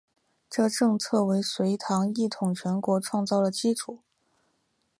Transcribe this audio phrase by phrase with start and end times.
[0.49, 3.99] 这政策为隋唐一统全国创造了基础。